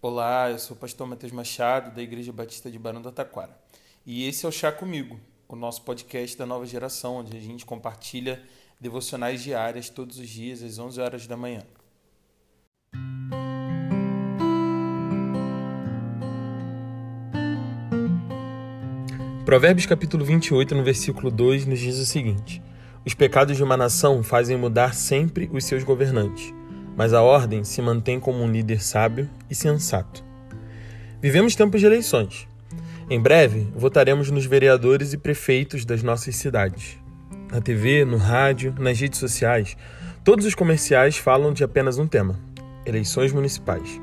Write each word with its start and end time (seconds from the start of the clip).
Olá, 0.00 0.48
eu 0.48 0.60
sou 0.60 0.76
o 0.76 0.78
pastor 0.78 1.08
Matheus 1.08 1.32
Machado, 1.32 1.92
da 1.92 2.00
Igreja 2.00 2.32
Batista 2.32 2.70
de 2.70 2.78
Barão 2.78 3.02
do 3.02 3.10
Taquara. 3.10 3.50
E 4.06 4.28
esse 4.28 4.46
é 4.46 4.48
o 4.48 4.52
Chá 4.52 4.70
Comigo, 4.70 5.18
o 5.48 5.56
nosso 5.56 5.82
podcast 5.82 6.38
da 6.38 6.46
nova 6.46 6.64
geração, 6.66 7.16
onde 7.16 7.36
a 7.36 7.40
gente 7.40 7.66
compartilha 7.66 8.40
devocionais 8.80 9.42
diárias 9.42 9.88
todos 9.88 10.16
os 10.20 10.28
dias 10.28 10.62
às 10.62 10.78
11 10.78 11.00
horas 11.00 11.26
da 11.26 11.36
manhã. 11.36 11.64
Provérbios 19.44 19.86
capítulo 19.86 20.24
28, 20.24 20.76
no 20.76 20.84
versículo 20.84 21.28
2, 21.28 21.66
nos 21.66 21.80
diz 21.80 21.98
o 21.98 22.06
seguinte: 22.06 22.62
Os 23.04 23.14
pecados 23.14 23.56
de 23.56 23.64
uma 23.64 23.76
nação 23.76 24.22
fazem 24.22 24.56
mudar 24.56 24.94
sempre 24.94 25.50
os 25.52 25.64
seus 25.64 25.82
governantes 25.82 26.56
mas 26.98 27.14
a 27.14 27.22
ordem 27.22 27.62
se 27.62 27.80
mantém 27.80 28.18
como 28.18 28.42
um 28.42 28.50
líder 28.50 28.82
sábio 28.82 29.30
e 29.48 29.54
sensato. 29.54 30.24
Vivemos 31.22 31.54
tempos 31.54 31.78
de 31.78 31.86
eleições. 31.86 32.48
Em 33.08 33.20
breve, 33.20 33.68
votaremos 33.72 34.32
nos 34.32 34.44
vereadores 34.44 35.12
e 35.12 35.16
prefeitos 35.16 35.84
das 35.84 36.02
nossas 36.02 36.34
cidades. 36.34 36.98
Na 37.52 37.60
TV, 37.60 38.04
no 38.04 38.16
rádio, 38.16 38.74
nas 38.80 38.98
redes 38.98 39.20
sociais, 39.20 39.76
todos 40.24 40.44
os 40.44 40.56
comerciais 40.56 41.16
falam 41.16 41.52
de 41.52 41.62
apenas 41.62 41.98
um 41.98 42.06
tema: 42.08 42.36
eleições 42.84 43.32
municipais. 43.32 44.00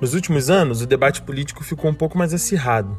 Nos 0.00 0.14
últimos 0.14 0.48
anos, 0.48 0.80
o 0.80 0.86
debate 0.86 1.20
político 1.20 1.62
ficou 1.62 1.90
um 1.90 1.94
pouco 1.94 2.16
mais 2.16 2.32
acirrado. 2.32 2.96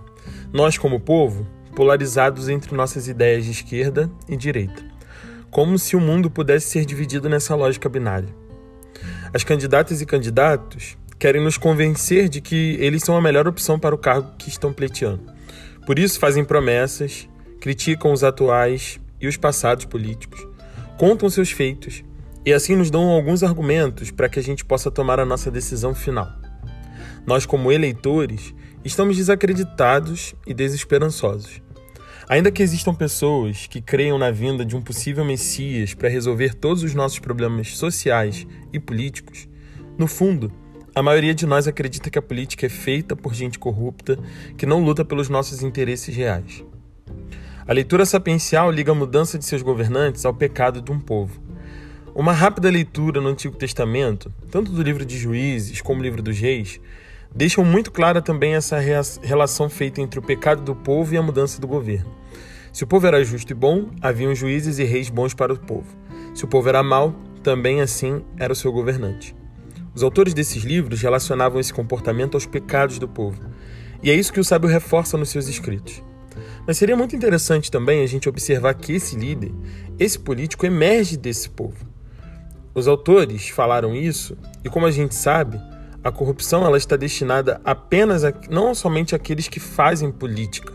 Nós, 0.54 0.78
como 0.78 1.00
povo, 1.00 1.48
polarizados 1.76 2.50
entre 2.50 2.76
nossas 2.76 3.08
ideias 3.08 3.46
de 3.46 3.52
esquerda 3.52 4.12
e 4.30 4.38
direita. 4.38 4.86
Como 5.50 5.80
se 5.80 5.96
o 5.96 6.00
mundo 6.00 6.30
pudesse 6.30 6.68
ser 6.68 6.86
dividido 6.86 7.28
nessa 7.28 7.56
lógica 7.56 7.90
binária. 7.90 8.47
As 9.34 9.44
candidatas 9.44 10.02
e 10.02 10.06
candidatos 10.06 10.98
querem 11.20 11.44
nos 11.44 11.58
convencer 11.58 12.30
de 12.30 12.40
que 12.40 12.78
eles 12.80 13.04
são 13.04 13.18
a 13.18 13.22
melhor 13.22 13.48
opção 13.48 13.80
para 13.80 13.94
o 13.94 13.98
cargo 13.98 14.34
que 14.38 14.50
estão 14.50 14.72
pleiteando. 14.72 15.24
Por 15.86 16.00
isso 16.00 16.20
fazem 16.20 16.46
promessas, 16.46 17.28
criticam 17.60 18.12
os 18.12 18.24
atuais 18.24 19.00
e 19.20 19.28
os 19.28 19.36
passados 19.36 19.86
políticos, 19.86 20.46
contam 20.98 21.30
seus 21.30 21.52
feitos 21.52 22.04
e 22.46 22.54
assim 22.54 22.76
nos 22.76 22.90
dão 22.90 23.10
alguns 23.10 23.44
argumentos 23.44 24.12
para 24.12 24.30
que 24.30 24.40
a 24.40 24.44
gente 24.44 24.64
possa 24.64 24.90
tomar 24.90 25.20
a 25.20 25.26
nossa 25.26 25.52
decisão 25.52 25.94
final. 25.94 26.28
Nós, 27.26 27.46
como 27.46 27.72
eleitores, 27.72 28.54
estamos 28.86 29.18
desacreditados 29.18 30.34
e 30.46 30.54
desesperançosos. 30.54 31.62
Ainda 32.30 32.52
que 32.52 32.62
existam 32.62 32.94
pessoas 32.94 33.68
que 33.68 33.80
creiam 33.80 34.18
na 34.18 34.30
vinda 34.30 34.66
de 34.66 34.76
um 34.76 34.82
possível 34.82 35.24
Messias 35.24 35.94
para 35.94 36.10
resolver 36.10 36.54
todos 36.54 36.84
os 36.84 36.94
nossos 36.94 37.20
problemas 37.20 37.78
sociais 37.78 38.46
e 38.74 38.78
políticos, 38.82 39.48
no 39.98 40.08
fundo, 40.08 40.52
a 40.94 41.02
maioria 41.02 41.34
de 41.34 41.46
nós 41.46 41.70
acredita 41.70 42.10
que 42.10 42.20
a 42.20 42.22
política 42.22 42.66
é 42.66 42.70
feita 42.70 43.16
por 43.16 43.34
gente 43.34 43.58
corrupta 43.58 44.20
que 44.58 44.66
não 44.66 44.84
luta 44.84 45.06
pelos 45.06 45.30
nossos 45.30 45.64
interesses 45.64 46.14
reais. 46.14 46.66
A 47.66 47.72
leitura 47.72 48.06
sapiencial 48.06 48.72
liga 48.72 48.92
a 48.92 48.96
mudança 48.96 49.40
de 49.40 49.46
seus 49.46 49.62
governantes 49.62 50.26
ao 50.26 50.34
pecado 50.34 50.82
de 50.82 50.92
um 50.92 51.00
povo. 51.00 51.42
Uma 52.14 52.34
rápida 52.34 52.70
leitura 52.70 53.22
no 53.22 53.30
Antigo 53.30 53.56
Testamento, 53.56 54.34
tanto 54.52 54.74
do 54.74 54.84
livro 54.84 55.06
de 55.06 55.18
Juízes 55.18 55.80
como 55.82 56.02
do 56.02 56.04
livro 56.04 56.22
dos 56.22 56.38
Reis, 56.38 56.82
deixam 57.36 57.64
muito 57.64 57.92
clara 57.92 58.22
também 58.22 58.56
essa 58.56 58.78
relação 59.22 59.70
feita 59.70 60.02
entre 60.02 60.20
o 60.20 60.24
pecado 60.24 60.62
do 60.62 60.76
povo 60.76 61.14
e 61.14 61.18
a 61.18 61.22
mudança 61.22 61.62
do 61.62 61.68
governo. 61.68 62.12
Se 62.74 62.84
o 62.84 62.88
povo 62.88 63.08
era 63.08 63.24
justo 63.24 63.52
e 63.52 63.56
bom, 63.56 63.90
haviam 64.02 64.36
juízes 64.36 64.80
e 64.80 64.84
reis 64.84 65.10
bons 65.10 65.34
para 65.34 65.54
o 65.54 65.58
povo. 65.58 65.88
Se 66.36 66.46
o 66.46 66.48
povo 66.48 66.70
era 66.70 66.84
mau, 66.84 67.16
também 67.42 67.82
assim 67.82 68.24
era 68.38 68.54
o 68.54 68.56
seu 68.56 68.72
governante. 68.72 69.36
Os 69.96 70.04
autores 70.04 70.34
desses 70.34 70.64
livros 70.64 71.02
relacionavam 71.02 71.60
esse 71.60 71.74
comportamento 71.74 72.36
aos 72.36 72.46
pecados 72.46 73.00
do 73.00 73.08
povo. 73.08 73.42
E 74.04 74.12
é 74.12 74.14
isso 74.14 74.32
que 74.32 74.40
o 74.40 74.44
sábio 74.44 74.70
reforça 74.70 75.18
nos 75.18 75.30
seus 75.30 75.48
escritos. 75.48 76.04
Mas 76.68 76.78
seria 76.78 76.96
muito 76.96 77.16
interessante 77.16 77.72
também 77.72 78.04
a 78.04 78.06
gente 78.06 78.30
observar 78.30 78.76
que 78.76 78.94
esse 78.94 79.16
líder, 79.16 79.52
esse 79.98 80.20
político, 80.20 80.66
emerge 80.66 81.18
desse 81.18 81.50
povo. 81.50 81.88
Os 82.76 82.88
autores 82.88 83.50
falaram 83.50 83.96
isso, 83.96 84.38
e 84.64 84.70
como 84.70 84.86
a 84.86 84.92
gente 84.92 85.16
sabe, 85.16 85.60
a 86.08 86.12
corrupção 86.12 86.66
ela 86.66 86.78
está 86.78 86.96
destinada 86.96 87.60
apenas 87.66 88.24
a 88.24 88.34
não 88.50 88.74
somente 88.74 89.14
àqueles 89.14 89.50
que 89.50 89.60
fazem 89.60 90.10
política. 90.10 90.72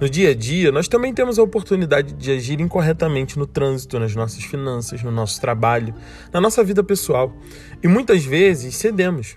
No 0.00 0.08
dia 0.08 0.30
a 0.30 0.34
dia, 0.34 0.70
nós 0.70 0.86
também 0.86 1.12
temos 1.12 1.36
a 1.36 1.42
oportunidade 1.42 2.14
de 2.14 2.30
agir 2.30 2.60
incorretamente 2.60 3.36
no 3.36 3.44
trânsito, 3.44 3.98
nas 3.98 4.14
nossas 4.14 4.44
finanças, 4.44 5.02
no 5.02 5.10
nosso 5.10 5.40
trabalho, 5.40 5.92
na 6.32 6.40
nossa 6.40 6.62
vida 6.62 6.84
pessoal. 6.84 7.34
E 7.82 7.88
muitas 7.88 8.24
vezes 8.24 8.76
cedemos. 8.76 9.36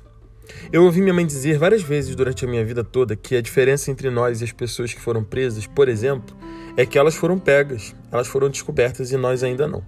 Eu 0.71 0.83
ouvi 0.83 1.01
minha 1.01 1.13
mãe 1.13 1.25
dizer 1.25 1.57
várias 1.57 1.81
vezes 1.81 2.15
durante 2.15 2.45
a 2.45 2.47
minha 2.47 2.63
vida 2.63 2.83
toda 2.83 3.15
que 3.15 3.35
a 3.35 3.41
diferença 3.41 3.89
entre 3.89 4.11
nós 4.11 4.41
e 4.41 4.43
as 4.43 4.51
pessoas 4.51 4.93
que 4.93 5.01
foram 5.01 5.23
presas, 5.23 5.65
por 5.65 5.89
exemplo, 5.89 6.37
é 6.77 6.85
que 6.85 6.99
elas 6.99 7.15
foram 7.15 7.39
pegas, 7.39 7.95
elas 8.11 8.27
foram 8.27 8.47
descobertas 8.47 9.11
e 9.11 9.17
nós 9.17 9.43
ainda 9.43 9.67
não. 9.67 9.83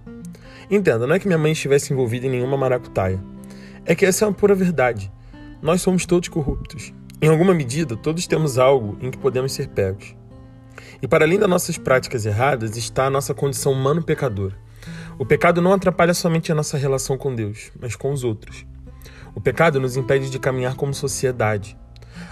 Entenda, 0.68 1.06
não 1.06 1.14
é 1.14 1.20
que 1.20 1.28
minha 1.28 1.38
mãe 1.38 1.52
estivesse 1.52 1.92
envolvida 1.92 2.26
em 2.26 2.30
nenhuma 2.30 2.56
maracutaia. 2.56 3.22
É 3.86 3.94
que 3.94 4.04
essa 4.04 4.24
é 4.24 4.28
uma 4.28 4.34
pura 4.34 4.56
verdade. 4.56 5.13
Nós 5.64 5.80
somos 5.80 6.04
todos 6.04 6.28
corruptos. 6.28 6.92
Em 7.22 7.28
alguma 7.28 7.54
medida, 7.54 7.96
todos 7.96 8.26
temos 8.26 8.58
algo 8.58 8.98
em 9.00 9.10
que 9.10 9.16
podemos 9.16 9.50
ser 9.50 9.68
pegos. 9.68 10.14
E 11.00 11.08
para 11.08 11.24
além 11.24 11.38
das 11.38 11.48
nossas 11.48 11.78
práticas 11.78 12.26
erradas 12.26 12.76
está 12.76 13.06
a 13.06 13.10
nossa 13.10 13.32
condição 13.32 13.72
humano-pecadora. 13.72 14.54
O 15.18 15.24
pecado 15.24 15.62
não 15.62 15.72
atrapalha 15.72 16.12
somente 16.12 16.52
a 16.52 16.54
nossa 16.54 16.76
relação 16.76 17.16
com 17.16 17.34
Deus, 17.34 17.72
mas 17.80 17.96
com 17.96 18.12
os 18.12 18.24
outros. 18.24 18.66
O 19.34 19.40
pecado 19.40 19.80
nos 19.80 19.96
impede 19.96 20.28
de 20.28 20.38
caminhar 20.38 20.74
como 20.74 20.92
sociedade. 20.92 21.78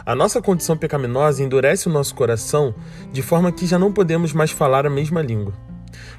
A 0.05 0.15
nossa 0.15 0.43
condição 0.43 0.77
pecaminosa 0.77 1.43
endurece 1.43 1.89
o 1.89 1.93
nosso 1.93 2.15
coração 2.15 2.75
de 3.11 3.23
forma 3.23 3.51
que 3.51 3.65
já 3.65 3.79
não 3.79 3.95
podemos 3.95 4.35
mais 4.35 4.51
falar 4.51 4.85
a 4.85 4.91
mesma 4.91 5.23
língua. 5.23 5.55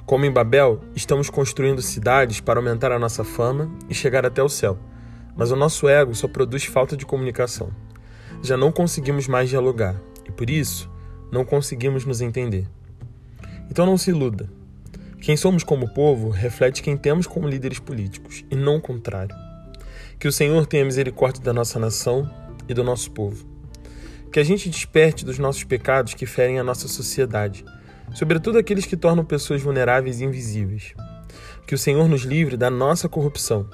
Como 0.03 0.25
em 0.25 0.31
Babel, 0.31 0.81
estamos 0.96 1.29
construindo 1.29 1.79
cidades 1.79 2.40
para 2.40 2.59
aumentar 2.59 2.91
a 2.91 2.97
nossa 2.97 3.23
fama 3.23 3.69
e 3.88 3.94
chegar 3.94 4.25
até 4.25 4.41
o 4.41 4.50
céu 4.50 4.79
mas 5.35 5.51
o 5.51 5.55
nosso 5.55 5.88
ego 5.88 6.13
só 6.13 6.27
produz 6.27 6.66
falta 6.66 6.95
de 6.95 7.05
comunicação. 7.05 7.71
Já 8.41 8.57
não 8.57 8.71
conseguimos 8.71 9.27
mais 9.27 9.49
dialogar 9.49 9.99
e 10.27 10.31
por 10.31 10.49
isso 10.49 10.89
não 11.31 11.44
conseguimos 11.44 12.05
nos 12.05 12.21
entender. 12.21 12.67
Então 13.69 13.85
não 13.85 13.97
se 13.97 14.11
iluda. 14.11 14.49
Quem 15.22 15.38
somos 15.38 15.63
como 15.63 15.93
povo 15.93 16.29
reflete 16.29 16.83
quem 16.83 16.97
temos 16.97 17.25
como 17.25 17.47
líderes 17.47 17.79
políticos 17.79 18.43
e 18.51 18.55
não 18.55 18.75
o 18.75 18.81
contrário. 18.81 19.35
Que 20.19 20.27
o 20.27 20.31
Senhor 20.31 20.66
tenha 20.66 20.85
misericórdia 20.85 21.41
da 21.41 21.53
nossa 21.53 21.79
nação 21.79 22.29
e 22.67 22.73
do 22.73 22.83
nosso 22.83 23.11
povo. 23.11 23.47
Que 24.31 24.39
a 24.39 24.43
gente 24.43 24.69
desperte 24.69 25.25
dos 25.25 25.39
nossos 25.39 25.63
pecados 25.63 26.13
que 26.13 26.25
ferem 26.25 26.59
a 26.59 26.63
nossa 26.63 26.88
sociedade, 26.88 27.63
sobretudo 28.13 28.57
aqueles 28.57 28.85
que 28.85 28.97
tornam 28.97 29.23
pessoas 29.23 29.61
vulneráveis 29.61 30.19
e 30.19 30.25
invisíveis. 30.25 30.93
Que 31.66 31.75
o 31.75 31.77
Senhor 31.77 32.07
nos 32.09 32.23
livre 32.23 32.57
da 32.57 32.69
nossa 32.69 33.07
corrupção 33.07 33.67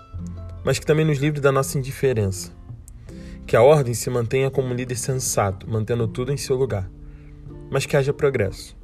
mas 0.63 0.79
que 0.79 0.85
também 0.85 1.05
nos 1.05 1.17
livre 1.17 1.39
da 1.39 1.51
nossa 1.51 1.77
indiferença. 1.77 2.51
Que 3.45 3.55
a 3.55 3.61
ordem 3.61 3.93
se 3.93 4.09
mantenha 4.09 4.51
como 4.51 4.69
um 4.69 4.73
líder 4.73 4.95
sensato, 4.95 5.69
mantendo 5.69 6.07
tudo 6.07 6.31
em 6.31 6.37
seu 6.37 6.55
lugar, 6.55 6.89
mas 7.69 7.85
que 7.85 7.97
haja 7.97 8.13
progresso, 8.13 8.77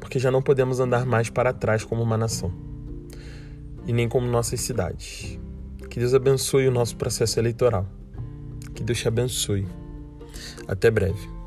porque 0.00 0.18
já 0.18 0.30
não 0.30 0.42
podemos 0.42 0.80
andar 0.80 1.04
mais 1.04 1.28
para 1.28 1.52
trás 1.52 1.84
como 1.84 2.02
uma 2.02 2.16
nação, 2.16 2.52
e 3.86 3.92
nem 3.92 4.08
como 4.08 4.26
nossas 4.26 4.60
cidades. 4.60 5.38
Que 5.90 5.98
Deus 5.98 6.14
abençoe 6.14 6.68
o 6.68 6.72
nosso 6.72 6.96
processo 6.96 7.38
eleitoral. 7.38 7.86
Que 8.74 8.82
Deus 8.82 8.98
te 8.98 9.08
abençoe. 9.08 9.68
Até 10.66 10.90
breve. 10.90 11.41